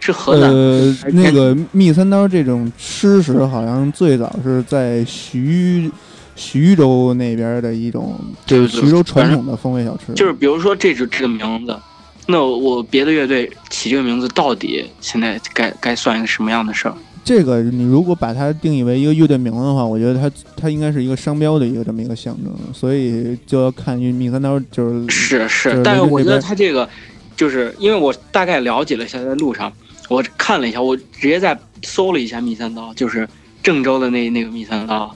[0.00, 5.90] 是河南呃那个蜜三刀这种吃食好像最早是在徐。
[6.36, 10.12] 徐州那边的一种，就是徐州传统的风味小吃。
[10.14, 11.78] 就是比如说这支这个名字，
[12.26, 16.94] 那我别的乐队起这个名字，到底现在该该算一个什么样的事儿？
[17.24, 25.82] 这个你如果把它定义为一个乐队名的话，我觉得它它应该是一个商标的一个这么一个象征，所以就要看米三刀就是是是。
[25.82, 26.86] 但是我觉得他这个，
[27.34, 29.72] 就是因为我大概了解了一下，在路上
[30.10, 33.26] 我看了一下，我直接在搜了一下密三刀，就是
[33.62, 35.14] 郑州的那那个密三刀。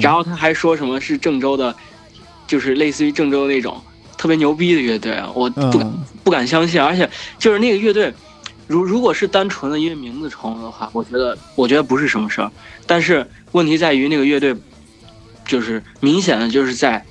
[0.00, 1.74] 然后他还说什么是郑州的，
[2.46, 3.80] 就是类似于郑州那种
[4.18, 5.92] 特别牛逼的乐队啊，我不敢
[6.22, 6.80] 不敢相信。
[6.80, 8.12] 而且就是那个乐队，
[8.66, 12.50] 如如果是单纯的因为名字重的话，我觉得我觉得不是什么事儿。
[12.86, 14.54] 但是问题在于那个乐队，
[15.46, 17.04] 就是明显的就是在，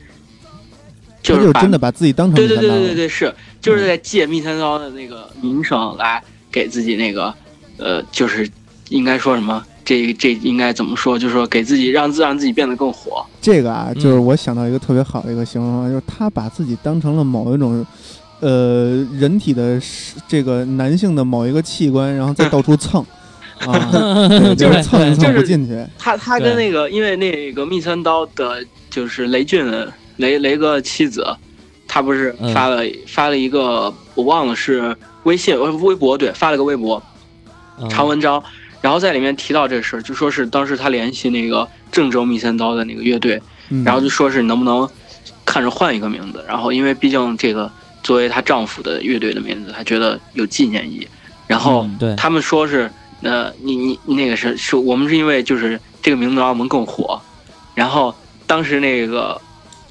[1.21, 7.33] 就是真的把自己当成对对对对对对是，就是在借密三刀的那个名声来给自己那个
[7.77, 8.49] 呃，就是
[8.89, 9.65] 应该说什么。
[9.87, 11.19] 这这应该怎么说？
[11.19, 13.23] 就是说，给自己让自让自己变得更火。
[13.39, 17.85] 这个啊，就是我想到一个特别好的一个形容方就是他把自己当成了某一种，
[18.41, 19.79] 呃，人体的
[20.27, 23.03] 这个男性的某一个器官，然后再到处蹭，
[23.65, 23.73] 啊，
[24.55, 25.85] 就是蹭蹭不进去。
[25.97, 29.65] 他他跟那个，因为那个密三刀的，就是雷俊
[30.17, 31.25] 雷雷哥妻子，
[31.87, 37.01] 他不是发了发了一个，我忘了是微信微微博，对，发了个微博
[37.89, 38.43] 长文章。
[38.81, 43.41] 然后在里面提到这事儿，就说是当时他联系那个郑州密三刀的那个乐队，
[43.83, 44.87] 然后就说是能不能
[45.43, 46.45] 看着换一个名字。
[46.47, 47.71] 然后因为毕竟这个
[48.05, 51.07] 作为她丈夫的乐队的名字，她觉得有纪念意义。
[51.45, 52.89] 然后他们说是，
[53.21, 57.19] 呃，你你那个是是我们是因为就是这个名字让我们更火。
[57.73, 58.15] 然后
[58.47, 59.41] 当时那个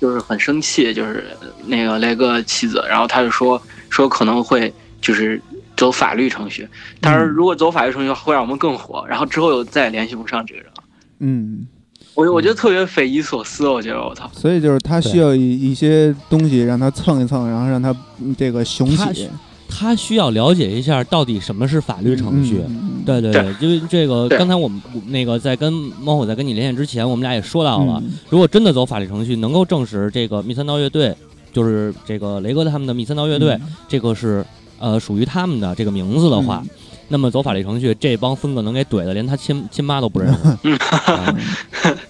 [0.00, 1.26] 就是很生气，就是
[1.66, 5.42] 那个雷哥妻子，然后他就说说可能会就是。
[5.76, 6.68] 走法律程序，
[7.02, 10.84] 他说如果走法律程序会让我们更火，然后之后又再也联系不上这个人了。
[11.18, 11.66] 嗯，
[12.14, 14.30] 我我觉得特别匪夷所思，我觉得我操。
[14.32, 17.94] 所以就是他需要一一些东西让他蹭一蹭，然后让他
[18.36, 19.28] 这个雄起。
[19.68, 22.62] 他需要了解一下到底什么是法律程序。
[23.04, 31.12] 对对对，因为这个刚才我们那个在跟猫虎在跟你连线之前，我们俩也说到了，如果真的走法律程序，能够证实这个密三刀乐队
[31.52, 34.44] 就是这个雷哥他们的密三刀乐队，这个是。
[34.76, 36.62] 呃，属于他们的这个名字的话，
[37.08, 40.78] 那么走法律程序，这帮疯子能给怼的，连他亲亲妈都不认识。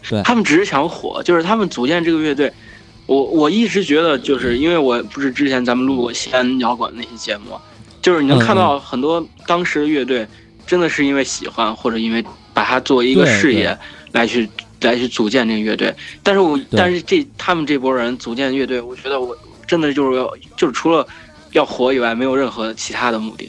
[0.11, 2.53] 对，他们只是想火，就是他们组建这个乐队。
[3.07, 7.59] 我我一直觉得，就是因为我不是之前咱们录过西安摇滚那些节目，
[8.01, 10.27] 就是你能看到很多当时的乐队，
[10.67, 13.77] 真的是因为喜欢或者因为把它作为一个事业
[14.13, 14.49] 来去
[14.81, 15.95] 来去组建这个乐队。
[16.23, 21.07] 但是我但是这他们这波人组建乐队，我觉得我真的就是要就是除了。
[21.53, 23.49] 要火以外，没有任何其他的目的。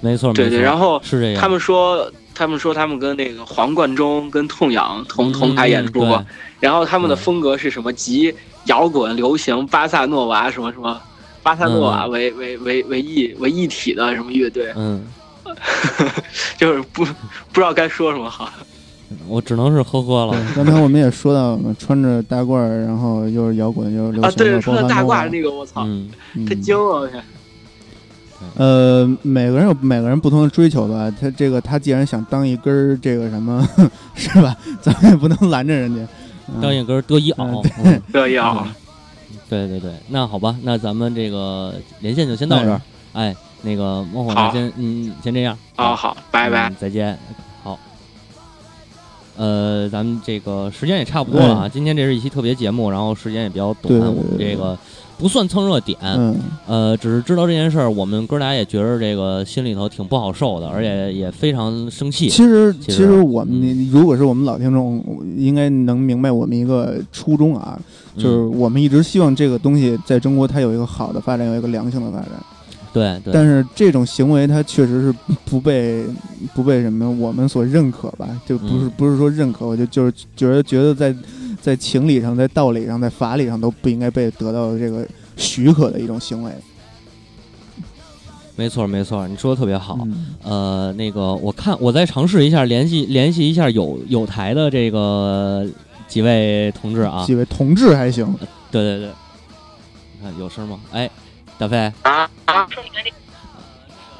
[0.00, 0.60] 没错，对对。
[0.60, 1.40] 然后是这样。
[1.40, 6.24] 他们说，他们说他们跟那个黄贯中、跟痛仰同同台演出过。
[6.60, 7.92] 然后他们的风格是什么？
[7.92, 8.34] 集
[8.66, 10.98] 摇滚、流行、巴萨诺瓦什么什么，
[11.42, 14.72] 巴萨诺瓦为为为为一为一体的什么乐队？
[14.74, 15.04] 嗯，
[16.56, 18.50] 就是不不知道该说什么好。
[19.28, 20.34] 我只能是呵呵了。
[20.56, 24.30] 刚才我们也说到，穿着大褂然后又是摇滚又是流行。
[24.30, 25.86] 啊，对，穿着大褂那个，我操，
[26.48, 27.08] 太精了！
[28.56, 31.12] 呃，每个人有每个人不同的追求吧。
[31.20, 33.66] 他这个，他既然想当一根儿，这个什么，
[34.14, 34.56] 是吧？
[34.80, 36.00] 咱们也不能拦着人家。
[36.60, 37.62] 当一根得意袄，
[38.12, 38.64] 得意袄。
[39.48, 42.80] 对 对对，那好吧，那咱们这个连线就先到这儿。
[43.12, 45.56] 哎，那个孟火，先嗯，先这样。
[45.76, 47.18] 好好，拜拜，再见。
[47.62, 47.78] 好
[49.36, 51.68] 呃，咱们这个时间也差不多了啊。
[51.68, 54.78] 今天这是一期特别节目，然后时间也比较短，我们这个
[55.18, 55.96] 不算蹭热点，
[56.66, 62.28] 呃，只是知道这件事儿，我们哥俩也觉得这个心里头挺不好受的，而且也非常生气。
[62.28, 65.04] 其实，其实我们如果是我们老听众，
[65.36, 67.78] 应该能明白我们一个初衷啊，
[68.16, 72.28] 就是我们一直希望这个东西在中国它有一个好的发展，有一个良性的发展。
[72.92, 76.04] 对，但是这种行为它确实是 不被
[76.54, 78.28] 不被什么我们所认可吧？
[78.46, 81.12] 就不是不是说认可，我就就是觉得觉得在
[81.64, 85.06] 在情理上、在道理上、在法理上都不应该被得到这个
[85.38, 86.52] 许可的一种行为。
[88.54, 89.98] 没错，没错，你说的特别好。
[90.42, 95.66] 呃，那个我看我再尝试一下联系联系一下有有台的这个
[96.06, 98.30] 几位同志啊，几位同志还行。
[98.70, 99.08] 对对对，
[100.18, 100.78] 你看有声吗？
[100.92, 101.10] 哎。
[101.56, 102.68] 大飞啊啊！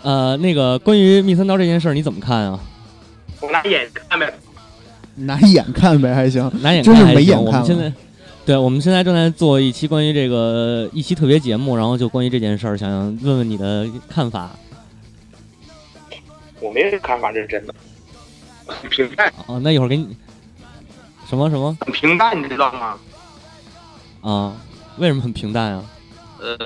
[0.03, 2.61] 呃，那个关于密三刀这件事儿，你怎么看啊？
[3.41, 4.33] 我拿眼看呗，
[5.27, 7.45] 拿眼看呗，还行， 拿眼真是没眼看。
[7.45, 7.93] 我们现在，
[8.45, 12.91] 对，我们现在正在做一期关于这个一期特别节目，然后就关于这件事儿，想
[13.23, 14.51] 问问你的看法。
[16.61, 17.75] 我没什么看法，这是真的，
[18.67, 19.33] 很平淡。
[19.47, 20.17] 哦，那一会儿给你
[21.29, 21.77] 什么什么？
[21.81, 22.97] 很平淡，你知道吗？
[24.23, 24.57] 啊，
[24.97, 25.85] 为什么很平淡啊？
[26.41, 26.57] 呃，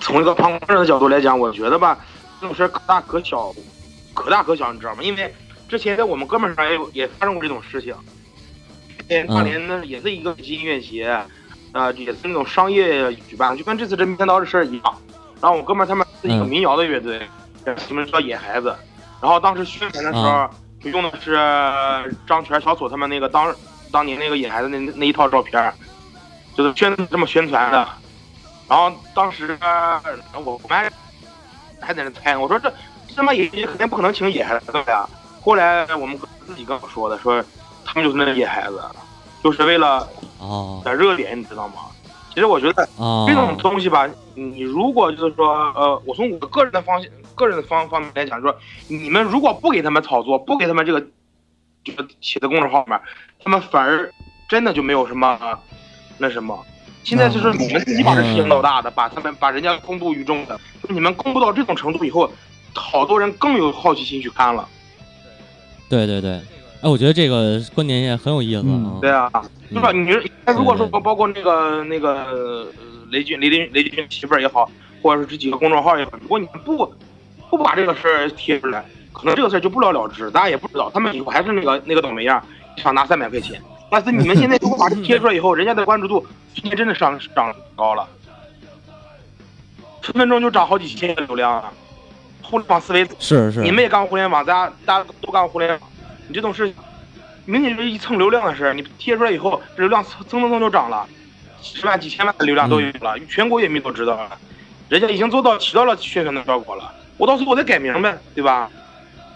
[0.00, 1.98] 从一个旁观者的角度来讲，我觉得吧，
[2.40, 3.54] 这种事可大可小，
[4.12, 5.02] 可大可小，你知道吗？
[5.02, 5.32] 因为
[5.68, 7.94] 之前在我们哥们儿上也有也发生过这种事情。
[9.28, 11.18] 大连呢也是一个音乐节，
[11.72, 14.98] 呃，也是那种商业举办，就跟这次这天刀的事儿一样。
[15.40, 17.20] 然后我哥们儿他们是一个民谣的乐队，
[17.64, 18.74] 他们叫野孩子。
[19.20, 20.48] 然后当时宣传的时候，
[20.80, 21.34] 就用的是
[22.26, 23.54] 张全、小左他们那个当
[23.90, 25.72] 当年那个野孩子那那一套照片。
[26.56, 27.88] 就是宣这么宣传的，
[28.68, 29.58] 然后当时
[30.34, 30.92] 我我们
[31.80, 32.72] 还在那猜，我说这
[33.08, 35.04] 这么野肯定不可能请野孩子呀。
[35.44, 37.44] 后来我们自己跟我说的，说
[37.84, 38.80] 他们就是那野孩子，
[39.42, 41.74] 就是为了哦点热点，你知道吗？
[42.32, 42.88] 其实我觉得
[43.28, 47.00] 这种东西吧，你如果就是说呃，我从我个人的方
[47.34, 48.56] 个人的方方面来讲，说
[48.88, 51.06] 你们如果不给他们炒作，不给他们这个
[51.84, 52.98] 这个写的公众号面，
[53.44, 54.10] 他们反而
[54.48, 55.38] 真的就没有什么。
[56.16, 56.58] 那什么，
[57.02, 62.30] 现在就是你们自己把这事情闹大的，把他们把人家公布于众的，就你们公布到这种程度以后，
[62.72, 64.68] 好多人更有好奇心去看了。
[65.88, 66.32] 对对对，
[66.80, 68.98] 哎，我觉得这个观点也很有意思啊。
[69.00, 69.30] 对啊，
[69.70, 69.92] 对吧？
[69.92, 70.10] 你
[70.46, 72.66] 如果说包括那个那个
[73.10, 74.68] 雷军雷军雷军媳妇儿也好，
[75.02, 76.92] 或者是这几个公众号也好，如果你们不
[77.50, 82.42] 不把这个事儿贴出来，可能这个事儿就不了了之，大家也不知道，他们以后还是那个那个倒霉样，
[82.76, 83.60] 想拿三百块钱。
[83.90, 88.08] 但是你们现在如果把这贴出来以后，人家的关注度今天真的上涨高了，
[90.02, 91.72] 分分钟就涨好几千流量啊！
[92.54, 95.80] 互联网思维是是，你们也干互联网，大家大家都干过互联网，
[96.28, 96.72] 你这种事
[97.46, 98.72] 明显就是一蹭流量的事儿。
[98.72, 101.04] 你贴出来以后，流量蹭蹭蹭就涨了，
[101.60, 104.38] 几十万、几千万的流量都有了，全国人民都知道了，
[104.88, 106.94] 人家已经做到起到了宣传的效果了。
[107.16, 108.70] 我到时候我再改名呗，对吧？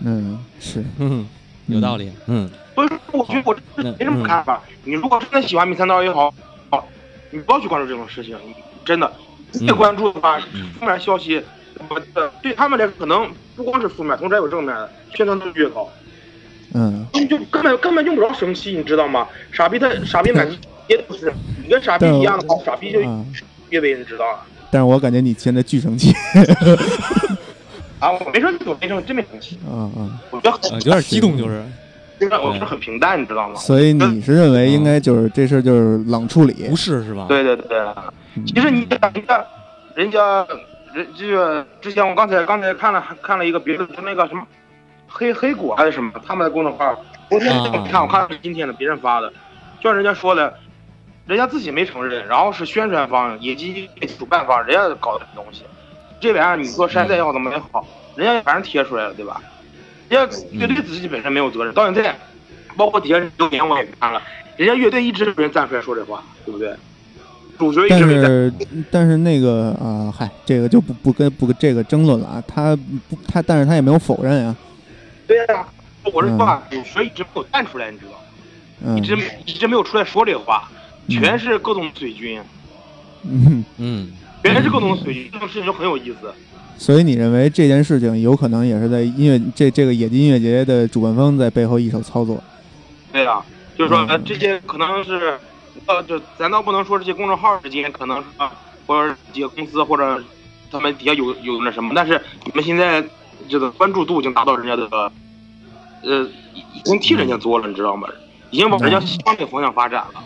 [0.05, 1.27] 嗯，是，嗯，
[1.67, 2.49] 有道理，嗯。
[2.77, 4.63] 所以说，我觉得我这没什么看法。
[4.85, 6.33] 你如果真的喜欢米三刀也好，
[6.71, 6.87] 好，
[7.33, 8.39] 你不要去关注这种事情。
[8.85, 9.13] 真的，
[9.63, 10.39] 越关注的话，
[10.79, 11.43] 负面消息，
[12.43, 15.89] 对他们来说可能不光是负面，同时还有正面的，宣传度越高。
[16.75, 17.07] 嗯。
[17.15, 19.27] 你就根本根本用不着生气，你知道吗？
[19.53, 20.49] 傻逼他傻逼满
[20.89, 23.01] 也不是，你跟傻逼一样的话，傻逼就
[23.71, 24.41] 越被人知道了。
[24.71, 26.13] 但是我感觉你现在巨生气。
[27.99, 29.59] 啊，我没说你，我没说真没生气。
[29.69, 30.19] 嗯嗯。
[30.31, 31.63] 我觉得有点激动，就是。
[32.21, 33.55] 我是很平淡，你知道吗？
[33.55, 37.27] 所以你是认为应该就是这事儿就是冷处理，不是是吧？
[37.29, 37.79] 对对对，
[38.45, 39.47] 其实你想一下，
[39.95, 40.59] 人家，人
[41.17, 44.47] 这个之前我刚才刚才看了看了一个别的，就那个什么
[45.07, 47.53] 黑黑果还是什么，他们的公众号，昨天
[47.85, 49.31] 看我看的是今天的别人发的，
[49.81, 50.59] 就像人家说的，
[51.27, 55.65] 人家自己没承认，然后是宣传方以及主办方人家搞的东西，
[56.21, 57.87] 这玩意儿你说山寨也好怎么也好，
[58.17, 59.41] 人家反正贴出来了，对吧？
[60.09, 62.17] 人家乐队自己本身没有责任，到现在，
[62.77, 64.23] 包括底下留言我也看了，
[64.57, 66.75] 人家乐队一直有人站出来说这话，对不对？
[67.59, 68.53] 主角一直但是
[68.91, 74.57] 但是那个啊，嗨，这个就不不跟不跟这个争论了啊，他不他，但是他也没有否认啊。
[75.27, 75.67] 对呀，
[76.13, 78.19] 我是说，主角一直没有站出来，你知道吗？
[78.85, 80.71] 嗯，一直一直没有出来说这个话，
[81.09, 82.41] 全是各种水军。
[83.25, 84.13] 嗯嗯，
[84.45, 86.33] 全是各种水军，这种事情就很有意思。
[86.79, 92.41] 所以你认为这件事情有可能也是在音乐这这个野鸡音乐节的主办方在背后一手操作？
[93.13, 93.45] 对啊，
[93.77, 95.37] 就是说这些可能是，
[95.87, 98.25] 呃，这咱倒不能说这些公众号之间可能是，
[98.87, 100.23] 或者几个公司或者
[100.71, 103.05] 他们底下有有那什么，但是你们现在
[103.49, 105.13] 这个关注度已经达到人家的，
[106.03, 108.09] 呃，已经替人家做了，你知道吗？
[108.51, 110.25] 已经往人家往那个方向发展了。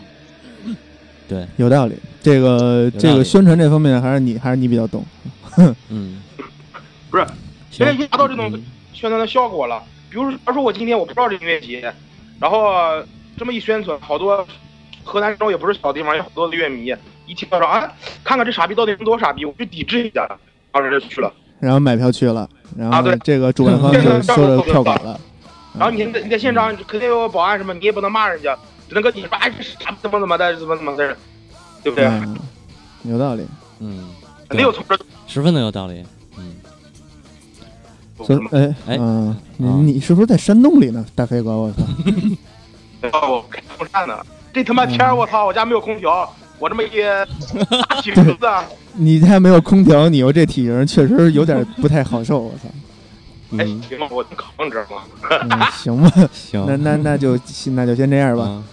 [1.27, 1.95] 对，有道理。
[2.21, 5.05] 这个这个宣传这方面还是你还是你比较懂。
[5.89, 6.21] 嗯。
[7.11, 7.25] 不是，
[7.69, 8.51] 现在已经达到这种
[8.93, 9.83] 宣传的效果了。
[10.09, 11.93] 比如说，假如说我今天我不知道这音乐节，
[12.39, 12.73] 然后
[13.37, 14.45] 这么一宣传，好多
[15.03, 16.93] 河南省也不是小地方，有很多的乐迷
[17.25, 17.91] 一听到说啊，
[18.23, 20.27] 看看这傻逼到底能多傻逼，我去抵制一下，
[20.71, 25.19] 当时就去了，然后买票去了，然后这个主办方就 收了票款了。
[25.77, 31.17] 然后你你在现场肯定有保安什么，你也不能骂人家，只能跟你说哎这傻逼怎么怎么的，怎么怎么的，
[31.83, 32.09] 对不对？
[33.03, 33.45] 有道理，
[33.79, 34.09] 嗯，
[34.47, 34.97] 肯定有从这，
[35.27, 36.03] 十分的有道理。
[38.23, 41.51] 所以，哎哎，嗯，你你是不是在山洞里呢，大飞哥？
[41.57, 41.83] 我操！
[43.11, 44.17] 哦，我开风扇呢。
[44.53, 45.45] 这他妈天儿，我操！
[45.45, 46.89] 我家没有空调，我这么一
[47.89, 48.25] 大 体子，
[48.93, 52.39] 你家没有空调，你又这体型，确实有点不太好受。
[52.39, 52.69] 我操！
[53.57, 55.69] 哎，行了，我扛着吗？
[55.71, 57.37] 行吧，行，那那那就
[57.71, 58.63] 那就先这样吧。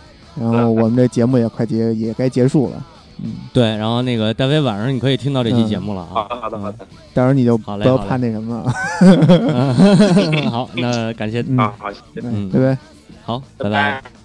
[0.41, 2.83] 然后我们这节目也快结，也该结束了。
[3.23, 3.77] 嗯，对。
[3.77, 6.27] 然后那个大飞晚上你可以听到这期节目了啊。
[6.41, 6.79] 好的，好的。
[7.13, 8.63] 到时候你就不要怕那什么。
[10.51, 11.91] 好，那感谢啊，好，
[12.23, 12.79] 嗯，拜拜。
[13.25, 14.20] 好，拜拜。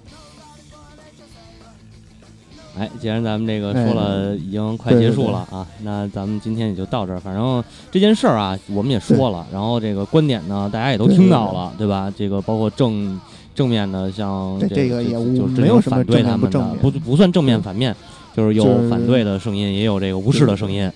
[2.78, 7.20] 哎，既然咱们这个说了，已经快结束了啊，那咱们今天也就到这儿。
[7.20, 12.14] 反正这件事儿啊，我们也说了，然后这个观点呢，大家也都听到了，对吧？
[12.18, 13.20] 这个包括正
[13.54, 17.96] 正面的，像这个也就没有什么反对他们的，不不算正面反面，
[18.36, 20.92] 就是有反对的声音，也有这个无视的声音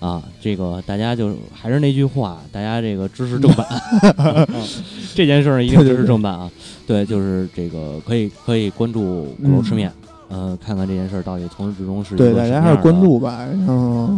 [0.00, 0.20] 啊。
[0.40, 3.66] 这个大家就还是那句话，大家这个支持正版，
[5.14, 6.50] 这件事儿一定支持正版啊。
[6.88, 9.92] 对，就是这个可以可以关注鼓楼吃面。
[10.30, 13.44] 呃，看看这件事儿到底从始至终是对大家还是关注吧。
[13.66, 14.08] 然后，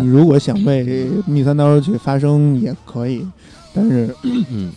[0.00, 3.26] 你如果想为密三刀去发声也可以，
[3.74, 4.72] 但是，嗯，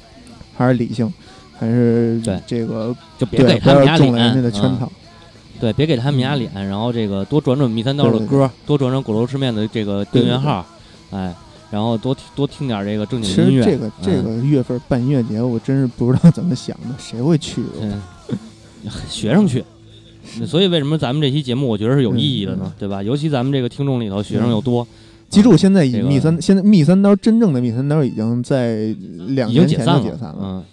[0.58, 1.12] 还是理性，
[1.58, 4.92] 还是对这个就别给他们压脸的圈套。
[5.62, 10.66] 对，别给他们压脸，然后这个多转转密三刀的歌，多转转鼓楼吃面的这个订阅号，
[11.12, 11.34] 哎，
[11.72, 13.64] 然后多多听点这个正经音乐。
[13.64, 17.64] 其实这个这个月份办音乐节，我真是不知道怎么想的，谁会去？
[19.10, 19.64] 学生去。
[20.46, 22.74] 所以为什么咱们这期节目我觉得是有意义的呢？
[22.78, 23.02] 对吧？
[23.02, 24.86] 尤其咱们这个听众里头学生又多。
[25.28, 28.96] 记住，现在密三，现在密三刀真正的密三刀已经在
[29.30, 30.38] 两年前就解散了。
[30.40, 30.64] 嗯，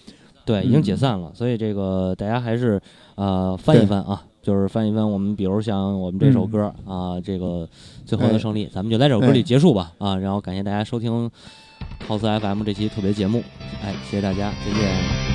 [0.44, 1.32] 对，已经解散了。
[1.34, 2.80] 所以这个大家还是
[3.14, 7.66] 呃翻一翻啊，就是翻一翻我们，比如像我们这首歌啊，这个
[8.04, 10.16] 最后的胜利，咱们就在这首歌里结束吧啊。
[10.16, 11.30] 然后感谢大家收听
[12.06, 13.42] cos FM 这期特别节目，
[13.82, 15.31] 哎，谢谢大家，再见。